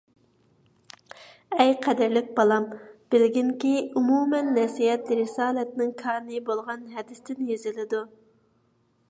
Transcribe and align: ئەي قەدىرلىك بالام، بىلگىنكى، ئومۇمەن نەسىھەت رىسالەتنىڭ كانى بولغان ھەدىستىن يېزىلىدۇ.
ئەي 1.65 1.73
قەدىرلىك 1.83 2.31
بالام، 2.39 2.65
بىلگىنكى، 3.17 3.75
ئومۇمەن 4.01 4.51
نەسىھەت 4.57 5.13
رىسالەتنىڭ 5.21 5.93
كانى 6.05 6.43
بولغان 6.51 6.91
ھەدىستىن 6.97 7.47
يېزىلىدۇ. 7.53 8.03